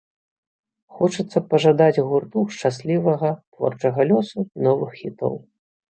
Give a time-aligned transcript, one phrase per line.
[1.01, 5.33] Хочацца пажадаць гурту шчаслівага творчага лёсу і новых хітоў.